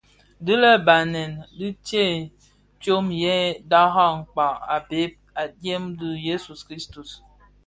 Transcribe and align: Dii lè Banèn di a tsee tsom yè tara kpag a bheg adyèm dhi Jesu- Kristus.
Dii 0.45 0.61
lè 0.63 0.71
Banèn 0.87 1.33
di 1.57 1.67
a 1.73 1.77
tsee 1.85 2.15
tsom 2.81 3.05
yè 3.23 3.37
tara 3.69 4.07
kpag 4.31 4.55
a 4.75 4.77
bheg 4.89 5.11
adyèm 5.43 5.83
dhi 5.99 6.09
Jesu- 6.25 6.53
Kristus. 6.67 7.09